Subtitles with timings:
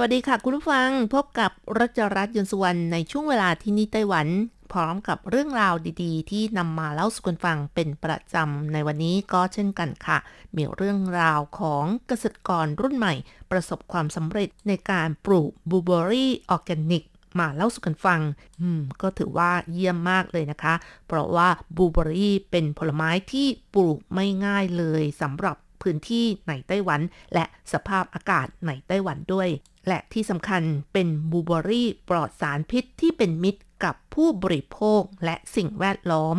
[0.00, 4.26] วัสดีค่ะ คุณผู้ฟังพบกับรัชรัตน์ยนต์สุวรรณในช่วงเวลาที่นี่ไต้หวัน
[4.72, 10.18] พร้อมกับเรื่องราวดีๆ ที่นำมาเล่าสู่กันฟังเป็นประจำในวันนี้ก็เช่นกันค่ะ
[10.56, 13.14] มีเรื่องราวของเกษตรกรรุ่นใหม่
[13.50, 17.04] ประสบความสำเร็จในการปลูกบลูเบอรี่ออร์แกนิก
[17.38, 18.20] มาเล่าสู่กันฟัง
[18.60, 20.74] อืม ก็ถือว่าเยี่ยมมากเลยนะคะ
[21.06, 27.00] เพราะว่าบลูเบอรี่เป็นผลไม้ที่ปลูกไม่ง่ายเลยสำหรับพื้นที่ในไต้หวัน
[27.34, 29.48] และสภาพอากาศในไต้หวันด้วย
[29.88, 36.36] และที่สำคัญเป็นบูเบอรี่ปลอดสารพิษที่เป็นมิตรกับผู้บริโภคและสิ่งแวดล้อม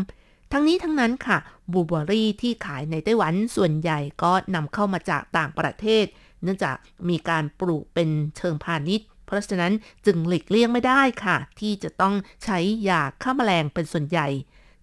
[0.51, 1.37] ทั้งนี้ทั้งนั้นค่ะ
[1.71, 6.05] บูเบอรี่ที่ขายในไต้หวันส่วนใหญ่ก็นำเข้ามาจากต่างประเทศ
[6.43, 6.75] เนื่องจาก
[7.09, 9.73] มีการปลูกเป็นเชิงพาณิชย์ เพราะฉะนั้น
[10.05, 14.27] จึงหลีกเลี่ยงไม่ได้ค่ะ ที่จะต้องใช้ยาฆ่าแมลงเป็นส่วนใหญ่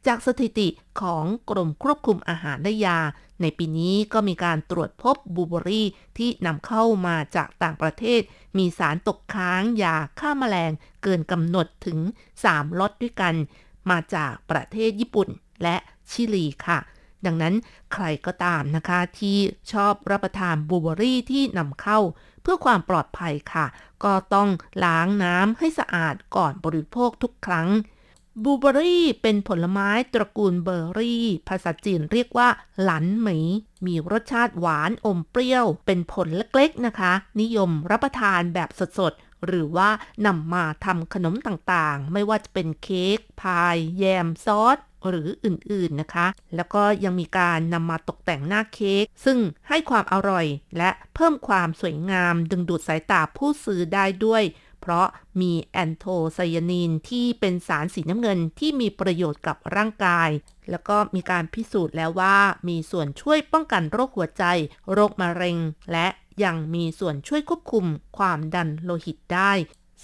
[0.07, 0.69] จากสถิติ
[1.01, 2.99] ของกรมควบคุมอาหารและยา
[3.43, 5.87] ในปีนี้ก็มีการตรวจพบบูเบอรี่
[6.19, 8.21] ที่นำเข้ามาจากต่างประเทศ
[8.59, 10.73] มีสารตกค้างยาฆ่าแมลง
[11.03, 11.99] เกินกำหนดถึง
[12.39, 13.35] 3ล็อตด้วยกัน
[13.91, 15.29] มาจากประเทศญี่ปุ่น
[15.63, 15.77] และ
[16.11, 16.79] ชิลีค่ะ
[17.27, 17.55] ดังนั้น
[17.93, 19.39] ใครก็ตามนะคะที่
[19.73, 21.99] ชอบรับประทานบูเบอรี่ที่นำเข้า
[22.43, 23.67] เพื่อความปลอดภัยค่ะ
[24.05, 24.49] ก็ต้อง
[24.85, 27.69] ล้างน้ำให้สะอาดก่อนบริโภคทุกครั้ง
[28.45, 32.49] บูเบอรี่เป็นผลไม้ตระกูลเบอร์รี่ ภาษาจีนเรียกว่า
[32.83, 33.39] หลันหมี
[33.87, 39.89] มีรสชาติหวานอมเปรี้ยว เป็นผลเล็กๆนะคะ นิยมรับประทานแบบสดๆ หรือว่า
[40.27, 44.79] นำมาทำขนมต่างๆ ไม่ว่าจะเป็นเค้ก พาย แยม ซอส
[45.09, 49.39] หรืออื่นๆนะคะ แล้วก็ยังมีการนำมาตกแต่งหน้าเค้ก ซึ่ง
[49.69, 50.47] ให้ความอร่อย
[50.79, 54.43] และเพิ่มความสวยงามดึงดูดสายตาผู้ซื้อได้ด้วย
[54.81, 55.07] เพราะ
[55.41, 60.31] มีแอนโทไซยานีนที่เป็นสารสีน้ำเงินที่มีประโยชน์กับร่างกาย
[60.71, 62.37] แล้วก็มีการพิสูจน์แล้วว่า
[62.69, 64.45] มีส่วนช่วยป้องกันโรคหัวใจ
[64.93, 65.59] โรคมะเร็ง
[65.93, 66.07] และ
[66.45, 67.87] ยังมีส่วนช่วยควบคุม
[68.19, 69.53] ความดันโลหิตได้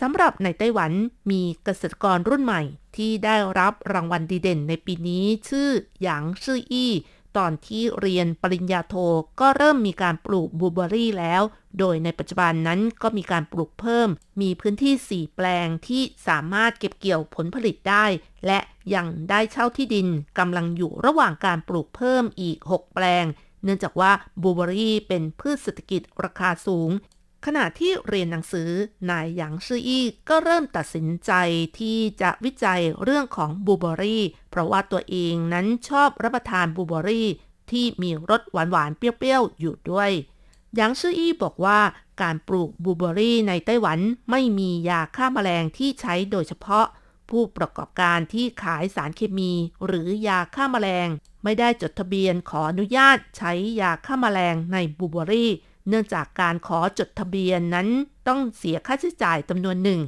[0.01, 0.93] สำหรับในไต้หวัน
[1.31, 2.63] มีเกษตรกรรุ่นใหม่
[2.97, 5.69] ที่ได้รับรางวัลดีเด่นในปีนี้ชื่อ
[6.03, 6.93] หยางซื่ออี้
[7.37, 8.95] ตอนที่เรียนปริญญาโท
[9.41, 11.43] ก็เริ่มมีการปลูกบูเบอรี่แล้ว
[11.79, 14.09] โดยในปัจจุบันนั้นก็มีการปลูกเพิ่ม
[14.41, 18.05] มีพื้นที่ 4 แปลงที่สามารถเก็บเกี่ยวผลผลิตได้
[18.47, 18.59] และ
[18.95, 20.09] ยังได้เช่าที่ดิน
[20.39, 23.25] กำลังอยู่ระหว่างการปลูกเพิ่มอีก 6 แปลง
[23.65, 24.13] เนื่องจากว่า
[24.43, 26.91] บูเบอรี่เป็นพืชเศรษฐกิจราคาสูง
[27.45, 28.71] ขณะที่เรียนหนังสือ
[29.11, 31.33] นายหยางซื่ออี้ก็เริ่มตัดสินใจ
[31.79, 37.29] ที่จะวิจัยเรื่องของบูเบอรี่ เพราะว่าตัวเองนั้นชอบรับประทานบูเบอรี่
[37.71, 40.11] ที่มีรสหวานๆเปรี้ยวๆ อยู่ด้วย
[40.77, 41.81] หยางซื่ออี้บอกว่า
[42.23, 43.99] การปลูกบูเบอรี่ในไต้หวัน
[44.31, 46.87] ไม่มียาฆ่าแมลงที่ใช้โดยเฉพาะ
[47.31, 49.53] ผู้ประกอบการที่ขายสารเคมี
[49.87, 51.09] หรือยาฆ่าแมลง
[51.45, 55.51] ไม่ได้จดทะเบียนขออนุญาตใช้ยาฆ่าแมลงในบูเบอรี่
[55.89, 57.89] เนื่องจากการขอจดทะเบียนนั้น
[58.29, 60.01] ต้องเสียค่าใช้จ่ายจำนวนหนึ่ง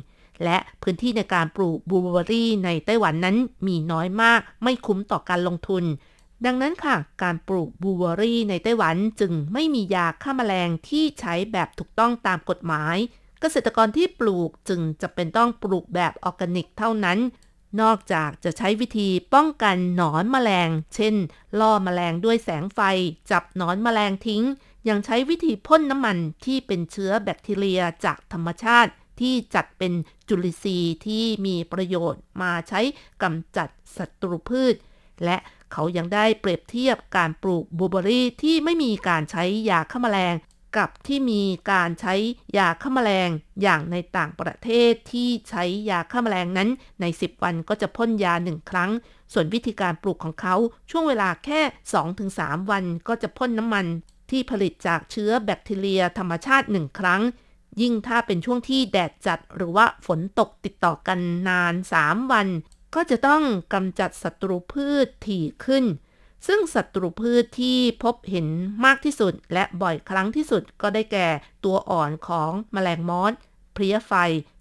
[0.45, 5.85] และพื้นที่ในการปลูกบลูเบอรี่ในไต้หวันนั้นมีน้อยมากไม่คุ้มต่อการลงทุน
[6.45, 12.97] ดังนั้นค่ะ การปลูกบลูเบอรี่ในไต้หวันจึงไม่มียาฆ่าแมลงที่ใช้แบบถูกต้องตามกฎหมาย
[13.41, 17.19] เกษตรกรที่ปลูกจึงจะเป็นต้องปลูกแบบออร์แกนิกเท่านั้น
[17.81, 21.15] นอกจากจะใช้วิธีป้องกันหนอนแมลง เช่น
[21.61, 22.81] ล่อแมลงด้วยแสงไฟ
[23.31, 24.43] จับหนอนแมลงทิ้ง
[24.89, 29.93] ยังใช้วิธีพ่นน้ำมันที่เป็นเชื้อแบคทีเรียจากธรรมชาติที่จัดเป็น
[30.29, 32.81] จุลินทรีย์ที่มีประโยชน์มาใช้
[33.23, 34.75] กำจัดศัตรูพืช
[35.25, 35.37] และ
[35.73, 40.35] เขายังได้เปรียบเทียบการปลูกบลูเบอรี่ที่ไม่มีการใช้ยาฆ่าแมลง
[40.77, 41.43] กับที่มี
[41.73, 42.15] การใช้
[42.59, 43.29] ยาฆ่าแมลง
[43.63, 46.69] อย่างในต่างประเทศที่ใช้ยาฆ่าแมลงนั้น
[47.01, 48.91] ใน 10 วันก็จะพ่นยาหนึ่งครั้ง
[49.33, 50.55] ส่วนวิธีการปลูกของเขา
[50.91, 51.61] ช่วงเวลาแค่
[52.17, 53.87] 2-3 วันก็จะพ่นน้ำมัน
[54.31, 57.23] ที่ผลิตจากเชื้อแบคทีเรียธรรมชาติหนึ่งครั้ง
[57.81, 61.19] ยิ่งถ้าเป็นช่วงที่แดดจัดหรือว่าฝนตกติดต่อกัน
[61.49, 62.49] นาน 3 วัน
[62.95, 63.43] ก็จะต้อง
[63.75, 65.85] กำจัดศัตรูพืชถี่ขึ้น
[66.47, 68.47] ซึ่งศัตรูพืชที่พบเห็น
[68.85, 71.29] มากที่สุด และบ่อยครั้งที่สุดก็ได้แก่
[71.65, 73.33] ตัวอ่อนของแมลงมอส
[73.75, 74.13] เพลี้ยไฟ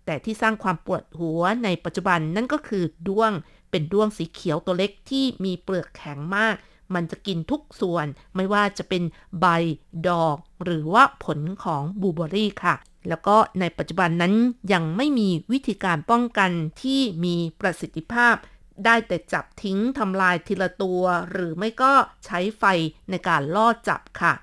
[0.06, 3.32] แต่ที่สร้างความปวดหัวในปัจจุบันนั่นก็คือด้วง
[3.72, 6.56] เป็นด้วงสีเขียวตัวเล็กที่มีเปลือกแข็งมาก
[6.94, 8.06] มันจะกินทุกส่วน
[8.36, 9.04] ไม่ว่าจะเป็น
[9.40, 9.46] ใบ
[10.08, 12.76] ดอกหรือว่าผลของบูเบอรี่ค่ะ
[13.10, 14.34] แล้วก็ในปัจจุบันนั้น
[14.74, 16.52] ยังไม่มีวิธีการป้องกัน
[16.82, 18.36] ที่มีประสิทธิภาพ
[18.86, 21.94] ได้แต่จับทิ้งทำลายทีละตัว หรือไม่ก็
[22.26, 22.64] ใช้ไฟ
[23.10, 24.34] ในการล่อจับค่ะ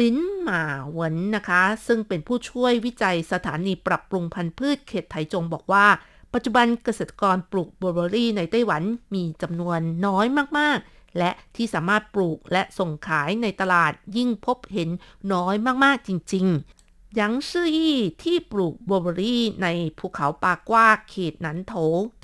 [0.00, 0.62] ลินหมา
[0.94, 5.86] หวนนะคะ ซึ่งเป็นผู้ช่วยวิจัยสถานีปรับปรุงพันธุ์พืชเขตไถจงบอกว่า
[6.34, 8.82] ปัจจุบันเกษตรกรปลูกบลูเบอรี่ในไต้หวัน
[9.14, 10.26] มีจำนวนน้อย
[10.58, 10.78] มาก
[11.18, 14.90] และที่สามารถปลูกและส่งขายในตลาดยิ่งพบเห็น
[15.32, 19.68] น้อยมากๆจริง ๆ ยังซื่ออี้ที่ปลูกบลูเบอรี่ใน
[19.98, 21.74] ภูเขาปากว่าเขตนันโถ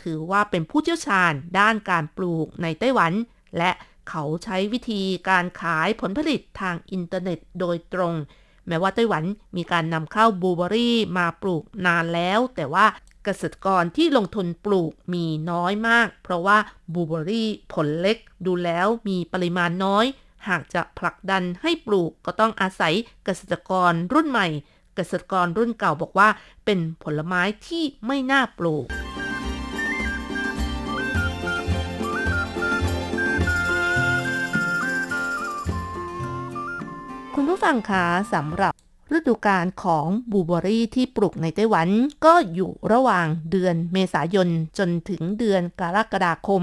[0.03, 3.13] ถือว่าเป็นผู้เชี่ยวชาญด้านการปลูกในไต้หวัน
[3.59, 3.71] และ
[4.09, 8.15] เขาใช้วิธีการขายผลผลิตทางอินเทอร์เน็ตโดยตรง
[8.69, 9.25] แม้ว่าไต้หวัน
[9.57, 12.87] มีการนำเข้าบลูเบอรี่มาปลูกนานแล้ว แต่ว่า
[13.25, 16.59] เกษตรกรที่ลงทุนปลูกมีน้อยมาก เพราะว่า
[16.93, 20.05] บูเบอรี่ผลเล็กดูแล้วมีปริมาณน้อย
[20.49, 22.95] หากจะผลักดันให้ปลูกก็ต้องอาศัย
[23.25, 24.49] เกษตรกรรุ่นใหม่
[24.95, 26.29] เกษตรกรรุ่นเก่าบอกว่า
[26.65, 28.87] เป็นผลไม้ที่ไม่น่าปลูก
[37.35, 38.70] คุณผู้ฟังคะสำหรับ
[39.17, 41.89] ฤดูกาลของบูเบอรี่ที่ปลูกในไต้หวัน
[42.25, 44.49] ก็อยู่ระหว่างเดือนเมษายน
[44.79, 46.63] จนถึงเดือนกรกฎาคม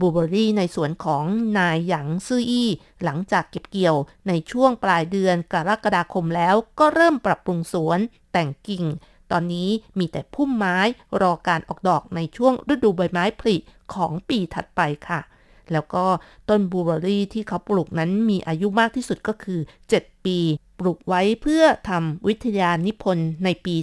[0.00, 1.24] บูเบอรี่ในสวนของ
[1.58, 2.68] นายหยางซื่ออี้
[3.04, 3.96] หลังจากเก็บเกี่ยว
[4.28, 7.98] ในช่วงปลายเดือนกรกฎาคมแล้วก็เริ่มปรับปรุงสวน
[8.32, 8.84] แต่งกิ่ง
[9.30, 10.78] ตอนนี้มีแต่พุ่มไม้
[11.20, 13.56] รอการออกดอกในช่วงฤดูใบไม้ผลิ
[13.94, 15.20] ของปีถัดไปค่ะ
[15.72, 16.04] แล้วก็
[16.48, 19.60] ต้นบลูเบอรี่ที่เขาปลูกนั้นมีอายุมากที่สุดก็คือ
[19.92, 20.38] 7 ปี
[20.78, 23.74] ปลูกไว้เพื่อทำวิทยานิพนธ์ในปี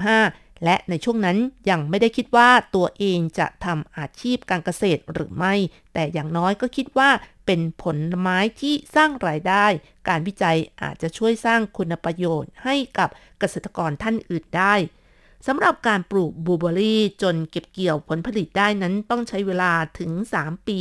[0.00, 1.38] 2015 และในช่วงนั้น
[1.70, 5.54] ยังไม่ได้คิดว่าตัวเองจะทำอาชีพการเกษตรหรือไม่
[5.94, 7.10] แต่อย่างน้อยก็คิดว่า
[7.46, 9.66] เป็นผลไม้ที่สร้างรายได้
[10.08, 13.08] การวิจัยอาจจะช่วยสร้างคุณประโยชน์ให้กับ
[13.38, 14.74] เกษตรกรท่านอื่นได้
[15.46, 20.10] สำหรับการปลูกบลูเบอรี่จนเก็บเกี่ยวผลผลิตได้นั้นต้องใช้เวลาถึง
[20.42, 20.80] 3 ปี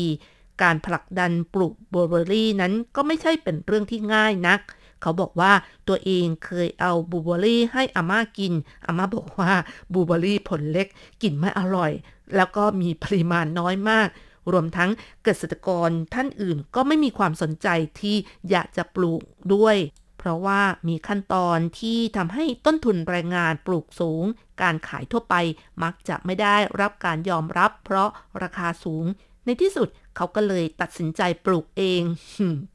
[0.61, 4.59] การผลักดันปลูกบลูเบอรี่นั้นก็ไม่ใช่เป็นเรื่องที่ง่ายนัก
[5.01, 5.51] เขาบอกว่า
[5.87, 8.53] ตัวเองเคยเอาบลูเบอรี่ให้อาม่ากิน
[8.85, 9.53] อาม่าบอกว่า
[9.93, 10.87] บลูเบอรี่ผลเล็ก
[11.21, 11.91] กลิ่นไม่อร่อย
[12.35, 14.07] แล้วก็มีปริมาณน้อยมาก
[14.51, 14.89] รวมทั้ง
[15.23, 17.67] เกษตรกรท่านอื่นก็ไม่มีความสนใจ
[17.99, 18.15] ที่
[18.49, 19.21] อยากจะปลูก
[19.53, 19.75] ด้วย
[20.21, 24.23] เพราะว่ามีขั้นตอนที่ทำให้ต้นทุนแรงงานปลูกสูง
[24.61, 25.35] การขายทั่วไป
[25.83, 28.09] มักจะไม่ได้รับการยอมรับ เพราะ
[28.43, 29.05] ราคาสูง
[29.45, 32.01] ในที่สุดเขาก็เลยตัดสินใจปลูกเอง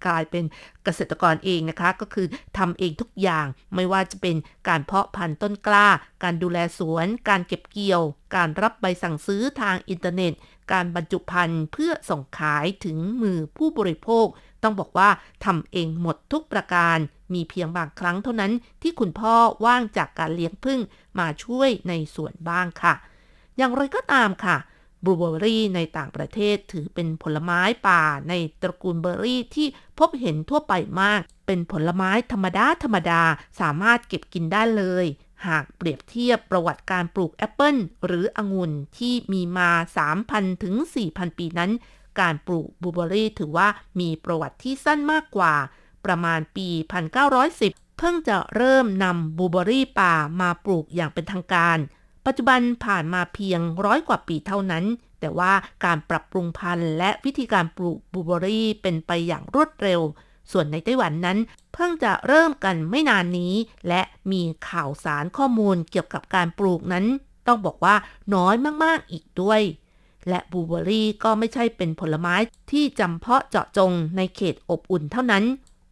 [0.06, 0.44] กลายเป็น
[0.84, 2.26] เกษตรกรเองนะคะ ก็คือ
[2.58, 4.36] ทำเองทุกอย่าง ไม่ว่าจะเป็น
[4.68, 5.88] การเพาะพันธุ์ต้นกล้า
[6.22, 8.02] การดูแลสวน การเก็บเกี่ยว
[8.34, 10.32] การรับใบสั่งซื้อทางอินเทอร์เน็ต
[10.72, 14.26] การบรรจุภัณฑ์เพื่อส่งขายถึงมือผู้บริโภค
[14.62, 15.08] ต้องบอกว่า
[15.44, 16.98] ทำเองหมดทุกประการ
[17.34, 18.52] มีเพียงบางครั้งเท่านั้น
[18.82, 19.34] ที่คุณพ่อ
[19.64, 20.80] ว่างจากการเลี้ยงผึ้ง
[21.18, 22.94] มาช่วยในส่วนบ้างค่ะ
[23.56, 24.56] อย่างไรก็ตามค่ะ
[25.04, 28.32] บลูเบอรี่ในต่างประเทศถือเป็นผลไม้ป่าใน
[28.62, 29.66] ตระกูลเบอร์รี่ที่
[29.98, 33.22] พบเห็นทั่วไปมาก เป็นผลไม้ธรรมดาธรรมดา
[33.60, 35.06] สามารถเก็บกินได้เลย
[35.46, 37.76] หากเปรียบเทียบประวัติการปลูกแอปเปิล
[38.06, 39.70] หรือองุ่นที่มีมา
[40.16, 40.74] 3,000 ถึง
[41.06, 41.70] 4,000 ปีนั้น
[42.20, 43.68] การปลูกบลูเบอรี่ถือว่า
[44.00, 45.54] มีประวัติที่สั้นมากกว่า
[46.06, 46.68] ประมาณปี
[47.34, 51.78] 1910 เพิ่งจะเริ่มนำบูเบอรี่ป่ามาปลูกอย่างเป็นทางการ
[52.26, 54.84] ปัจจุบันผ่านมาเพียงร้อยกว่าปีเท่านั้น
[55.20, 55.52] แต่ว่า
[55.84, 60.00] การปรับปรุงพันธุ์และวิธีการปลูกบูเบอรี่เป็นไปอย่างรวดเร็ว
[60.52, 61.38] ส่วนในไต้หวันนั้น
[61.72, 63.54] เพิ่งจะเริ่มกันไม่นานนี้
[63.88, 67.04] และมีข่าวสารข้อมูลเกี่ยวกับการปลูกนั้น
[67.46, 67.94] ต้องบอกว่า
[68.34, 69.60] น้อยมากๆอีกด้วย
[70.28, 72.34] และบูเบอรี่ก็ไม่ใช่เป็นผลไม้
[72.70, 75.44] ที่จำเพาะเจาะจงในเขตอบอุ่นเท่านั้น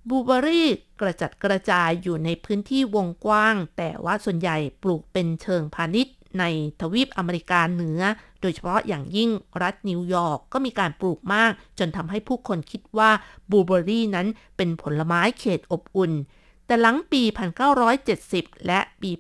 [0.09, 0.69] บูเบอรี่
[1.01, 6.45] กระจัดกระจายอยู่ในพื้นที่วงกว้าง แต่ว่าส่วนใหญ่ปลูกเป็นเชิงพาณิชย์ใน
[6.81, 8.01] ทวีปอเมริกาเหนือ
[8.41, 9.31] โดยเฉพาะอย่างยิ่ง
[9.63, 13.11] รัฐนิวยอร์กก็มีการปลูกมาก จนทำให้ผู้คนคิดว่า
[13.51, 16.13] บูเบอรี่นั้นเป็นผลไม้เขตอบอุ่น
[16.67, 17.23] แต่หลังปี
[17.95, 19.11] 1970 และปี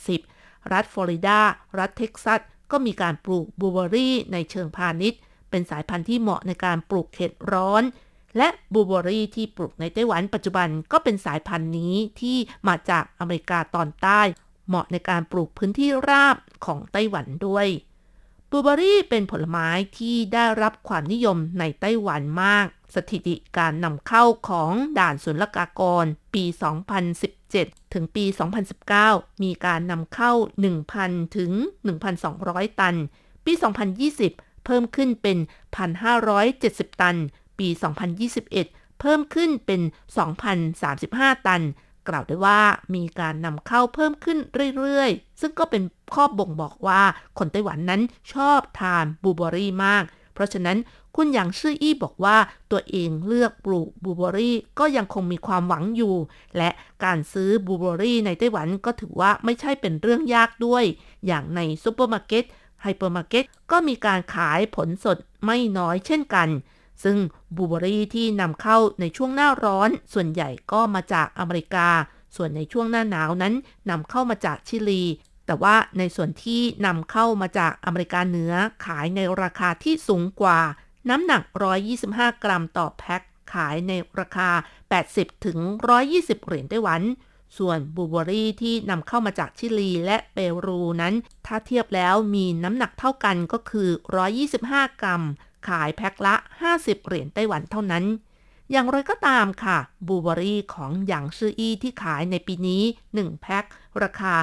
[0.00, 1.38] 1980 รัฐฟลอริดา
[1.78, 7.82] รัฐเท็กซัส ก็มีการปลูกบลูเบอรี่ในเชิงพาณิชย์ เป็นสายพันธุ์ที่เหมาะในการปลูกเขตร้อน
[8.36, 12.36] และบลูเบอรี่ที่ปลูกในไต้หวันปัจจุบันก็เป็นสายพันธุ์นี้ที่
[12.68, 14.20] มาจากอเมริกาตอนใต้
[14.68, 17.66] เหมาะในการปลูกพื้นที่ราบของไต้หวันด้วย
[18.50, 26.44] บลูเบอรี่เป็นผลไม้ที่ได้รับความนิยมในไต้หวันมาก สถิติการนำเข้าของด่านศุลกากร ปี
[27.18, 28.24] 2017 ถึงปี
[29.04, 30.32] 2019 มีการนำเข้า
[30.84, 31.52] 1,000 ถึง
[32.14, 32.96] 1,200 ตัน
[33.44, 33.52] ปี
[34.08, 35.38] 2020 เพิ่มขึ้นเป็น
[36.14, 37.16] 1,570 ตัน
[37.58, 37.68] ปี
[38.32, 39.80] 2021 เพิ่มขึ้นเป็น
[40.62, 41.62] 2,035 ตัน
[42.08, 42.60] กล่าวได้ว่า
[42.94, 44.38] มีการนำเข้าเพิ่มขึ้น
[44.76, 45.82] เรื่อยๆ ซึ่งก็เป็น
[46.14, 47.02] ข้อบ่งบอกว่า
[47.38, 50.78] คนไต้หวันนั้นชอบทานบูเบอรี่มาก เพราะฉะนั้น
[51.16, 52.36] คุณหยางซื่ออี้บอกว่า
[52.70, 56.14] ตัวเองเลือกปลูกบลูเบอรี่ก็ยังคงมีความหวังอยู่
[56.56, 56.70] และ
[57.04, 60.84] การซื้อบลูเบอรี่ในไต้หวันก็ถือว่าไม่ใช่เป็นเรื่องยากด้วย
[61.26, 62.44] อย่างในซูเปอร์มาร์เก็ต
[62.82, 66.48] ไฮเปอร์มาร์เก็ตก็มีการขายผลสดไม่น้อยเช่นกัน
[67.02, 67.16] ซึ่ง
[67.56, 71.88] บลูเบอรี่ที่นำเข้าในช่วงหน้าร้อน ส่วนใหญ่ก็มาจากอเมริกา
[72.36, 73.54] ส่วนในช่วงหน้าหนาวนั้น
[73.90, 75.02] นำเข้ามาจากชิลี
[75.46, 78.52] แต่ว่าในส่วนที่นำเข้ามาจากอเมริกาเหนือ
[78.84, 80.60] ขายในราคาที่สูงกว่า
[81.10, 81.42] น้ำหนัก
[81.92, 83.22] 125 กรัมต่อแพ็ค
[83.52, 84.50] ขายในราคา
[84.98, 85.58] 80 ถึง
[86.02, 87.02] 120 เหรียญไต้หวัน
[87.58, 91.14] ส่วนบูเบอรี่ที่นำเข้ามาจากชิลีและเปรูนั้น
[91.46, 93.88] ถ้าเทียบแล้วมีน้ำหนักเท่ากันก็คือ
[94.44, 95.22] 125 กรัม
[95.68, 96.34] ขายแพ็คละ
[96.70, 98.04] 50 เหรียญไต้หวันเท่านั้น
[98.70, 102.82] อย่างไรก็ตามค่ะ บูเบอรี่ของหยางซื่ออี้ที่ขายในปีนี้
[103.14, 103.64] 1 แพ็ค
[104.02, 104.34] ราคา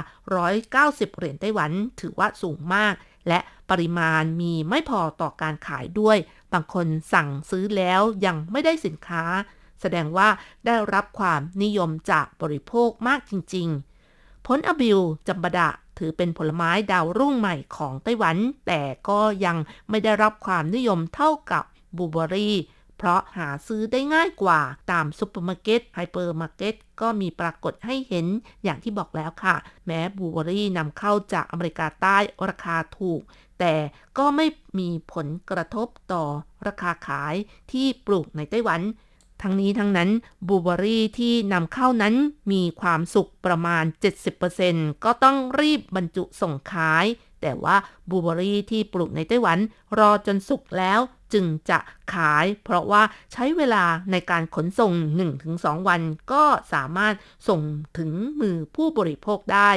[0.51, 2.93] 190 เหรียญไต้หวัน ถือว่าสูงมาก
[3.27, 6.17] และปริมาณมีไม่พอต่อการขายด้วย
[6.53, 9.23] บางคนสั่งซื้อแล้วยังไม่ได้สินค้า
[9.81, 10.29] แสดงว่า
[10.65, 13.90] ได้รับความนิยมจากบริโภคมากจริง ๆ
[14.45, 19.57] ผลอบิลจัมบดะถือเป็นผลไม้ดาวรุ่งใหม่ของไต้หวัน แต่ก็ยัง
[19.89, 21.63] ไม่ได้รับความนิยมเท่ากับ
[21.97, 22.57] บูเบอรี่
[22.97, 24.59] เพราะหาซื้อได้ง่ายกว่า
[24.91, 28.25] ตามซุปเปอร์มาร์เก็ตไฮเปอร์มาร์เก็ตก็มีปรากฏให้เห็น
[28.63, 29.55] อย่างที่บอกแล้วค่ะ
[29.85, 32.17] แม้บลูเบอรี่นำเข้าจากอเมริกาใต้
[32.49, 33.21] ราคาถูก
[33.59, 33.73] แต่
[34.17, 34.45] ก็ไม่
[34.79, 36.23] มีผลกระทบต่อ
[36.67, 37.35] ราคาขาย
[37.71, 38.81] ที่ปลูกในไต้หวัน
[39.41, 40.09] ทั้งนี้ทั้งนั้น
[40.47, 42.15] บลูเบอรี่ที่นำเข้านั้น
[42.51, 43.83] มีความสุกประมาณ
[44.43, 47.05] 70%ก็ต้องรีบบรรจุส่งขาย
[47.41, 47.75] แต่ว่า
[48.09, 49.59] บลูเบอรี่ที่ปลูกในไต้หวัน
[49.99, 50.99] รอจนสุกแล้ว
[51.33, 51.79] จึงจะ
[52.13, 54.91] ขาย เพราะว่าใช้เวลาในการขนส่ง
[55.41, 56.43] 1-2 วัน ก็
[56.73, 57.13] สามารถ
[57.47, 57.61] ส่ง
[57.97, 59.71] ถึงมือผู้บริโภคได้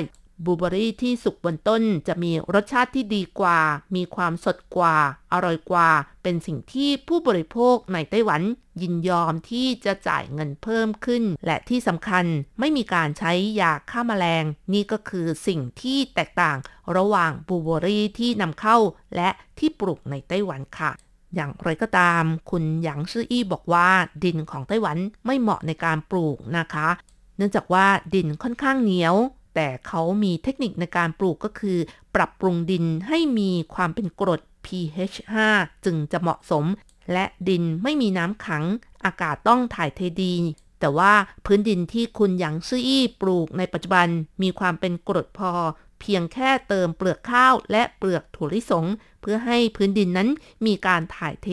[0.44, 3.58] บูเบอรี่ที่สุกบนต้นจะมีรสชาติที่ดีกว่า
[3.94, 4.96] มีความสดกว่า
[5.32, 5.88] อร่อยกว่า
[6.22, 8.42] เป็นสิ่งที่ผู้บริโภคในไต้หวัน
[8.82, 12.24] ยินยอมที่จะจ่ายเงินเพิ่มขึ้น และที่สำคัญ
[12.58, 16.56] ไม่มีการใช้ยาฆ่าแมลง นี่ก็คือสิ่งที่แตกต่าง
[16.96, 18.76] ระหว่างบูเบอรี่ที่นำเข้า
[19.16, 20.92] และที่ปลูกในไต้หวันค่ะ
[21.34, 23.88] อย่างไรก็ตาม คุณหยางซื่ออี้บอกว่า
[24.24, 24.96] ดินของไต้หวัน
[25.26, 26.88] ไม่เหมาะในการปลูกนะคะ
[27.36, 29.14] เนื่องจากว่าดินค่อนข้างเหนียว
[29.54, 31.78] แต่เขามีเทคนิคในการปลูกก็คือ
[32.14, 35.16] ปรับปรุงดินให้มีความเป็นกรด pH
[35.50, 36.64] 5 จึงจะเหมาะสม
[37.12, 38.64] และดินไม่มีน้ำขัง
[39.04, 40.34] อากาศต้องถ่ายเทดี
[40.80, 41.12] แต่ว่า
[41.46, 44.08] พื้นดินที่คุณหยางซื่ออี้ปลูกในปัจจุบัน
[44.42, 45.52] มีความเป็นกรดพอ
[46.00, 48.87] เพียงแค่เติมเปลือกข้าวและเปลือกถั่วลิสง
[49.20, 50.28] เพื่อให้พื้นดินนั้น
[50.66, 51.49] มีการถ่ายเท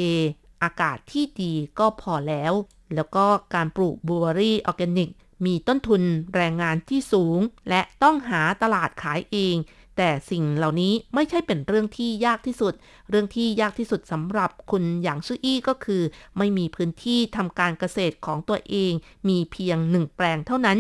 [0.64, 2.54] อากาศที่ดีก็พอแล้ว
[2.96, 5.10] แล้วก็การปลูกบลูเบอรี่ออร์แกนิก
[5.46, 6.02] มีต้นทุน
[6.36, 9.58] แรงงานที่สูง และต้องหาตลาดขายเอง
[9.98, 12.74] แต่สิ่งเหล่านี้ไม่ใช่เป็นเรื่องที่ยากที่สุด
[13.10, 16.02] เรื่องที่ยากที่สุดสำหรับคุณหยางซื่ออี้ก็คือ
[16.38, 18.94] ไม่มีพื้นที่ทำการเกษตรของตัวเอง
[19.30, 20.78] มีเพียงหนึ่งแปลงเท่านั้น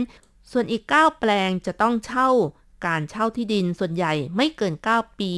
[0.52, 2.30] ส่วนอีก 9 แปลงจะต้องเช่า
[2.86, 5.32] การเช่าที่ดินส่วนใหญ่ไม่เกิน 9 ปี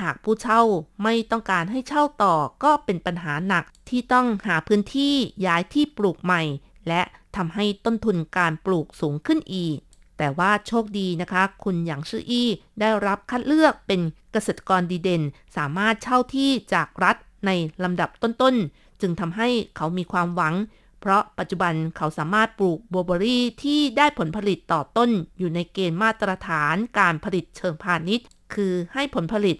[0.00, 0.62] หากผู้เช่า
[1.02, 2.34] ไม่ต้องการให้เช่าต่อ
[2.64, 5.14] ก็เป็นปัญหาหนักที่ต้องหาพื้นที่
[5.46, 6.42] ย้ายที่ปลูกใหม่
[6.88, 7.02] และ
[7.36, 9.76] ทำให้ต้นทุนการปลูกสูงขึ้นอีก
[10.18, 12.48] แต่ว่าโชคดีนะคะ คุณหยางซื่ออี้
[12.80, 14.00] ได้รับคัดเลือกเป็น
[14.32, 15.22] เกษตรกรดีเด่น
[15.56, 17.50] สามารถเช่าที่จากรัฐใน
[17.84, 20.54] ลำดับต้นๆ จึงทำให้เขามีความหวัง
[21.00, 29.56] เพราะปัจจุบันเขาสามารถปลูกบลูเบอรี่ที่ได้ผลผลิตต่อต้น อยู่ในเกณฑ์มาตรฐานการผลิตเชิงพาณิชย์ คือให้ผลผลิต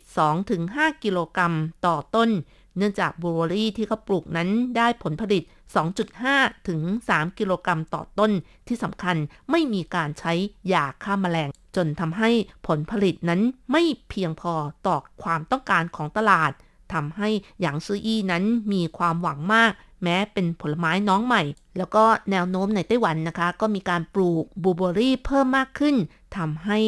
[0.50, 1.54] 2-5 กิโลกรัม
[1.86, 2.30] ต่อต้น
[2.76, 5.42] เนื่องจากบลูเบอรี่ที่เขาปลูกนั้นได้ผลผลิต
[5.76, 8.30] 2.5 ถึง 3 กิโลกรัมต่อต้น
[8.66, 9.16] ที่สำคัญ
[9.50, 10.32] ไม่มีการใช้
[10.72, 12.30] ยาฆ่าแมลง จนทำให้
[12.66, 13.40] ผลผลิตนั้น
[13.72, 14.54] ไม่เพียงพอ
[14.86, 16.52] ต่อความต้องการของตลาด
[16.92, 17.28] ทำให้
[17.60, 19.72] หยางซื้ออี้นั้นมีความหวังมาก
[20.02, 21.42] แม้เป็นผลไม้น้องใหม่
[21.76, 25.96] แล้วก็แนวโน้มในไต้หวันนะคะ ก็มีการปลูกบูเบอรี่เพิ่มมากขึ้น
[26.36, 26.78] ทำให้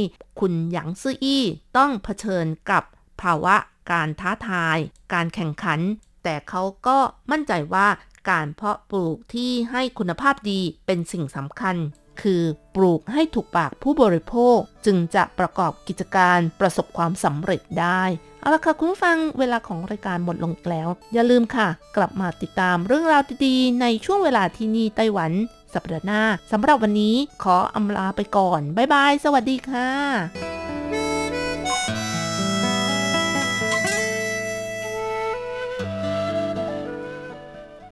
[0.40, 1.44] คุณหยางซื่ออี้
[1.76, 2.82] ต้องเผชิญกับ
[3.22, 3.56] ภาวะ
[3.90, 4.78] การท้าทาย
[5.12, 5.80] การแข่งขัน
[6.24, 6.98] แต่เขาก็
[7.30, 7.86] มั่นใจว่า
[8.28, 11.76] การเพาะปลูกที่ให้คุณภาพดีเป็นสิ่งสำคัญ
[12.22, 12.42] คือ
[12.76, 18.02] ปลูกให้ถูกปากผู้บริโภคจึงจะประกอบกิจการประสบความสำเร็จได้
[18.40, 25.32] เอาละค่ะคุณผู้ฟังเวลาของรายการหมดลงแล้ว อย่าลืมค่ะ กลับมาติดตามเรื่องราวดีๆ ในช่วงเวลาที่นี่ไต้หวัน
[25.74, 30.61] สัปดาห์หน้าสำหรับวันนี้ขออำลาไปก่อน บ๊ายบาย สวัสดีค่ะ